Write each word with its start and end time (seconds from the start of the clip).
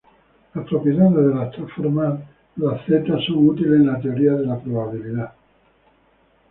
Las 0.55 0.65
propiedades 0.67 1.13
de 1.13 1.35
las 1.35 1.51
transformadas 1.51 2.21
Z 2.87 3.05
son 3.27 3.49
útiles 3.49 3.73
en 3.73 3.85
la 3.85 3.99
teoría 4.01 4.31
de 4.33 4.47
la 4.47 4.57
probabilidad. 4.59 5.31